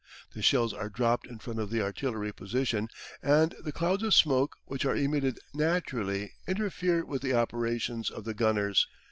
[0.33, 2.87] The shells are dropped in front of the artillery position
[3.21, 8.23] and the clouds of smoke which are emitted naturally inter fere with the operations of
[8.23, 8.87] the gunners.